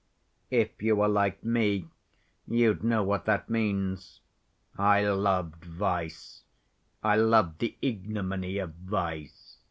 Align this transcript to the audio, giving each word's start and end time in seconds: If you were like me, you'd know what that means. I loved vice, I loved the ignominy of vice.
If 0.49 0.81
you 0.81 0.95
were 0.95 1.07
like 1.07 1.43
me, 1.43 1.87
you'd 2.47 2.83
know 2.83 3.03
what 3.03 3.25
that 3.25 3.51
means. 3.51 4.19
I 4.75 5.03
loved 5.03 5.63
vice, 5.63 6.41
I 7.03 7.17
loved 7.17 7.59
the 7.59 7.77
ignominy 7.83 8.57
of 8.57 8.73
vice. 8.73 9.59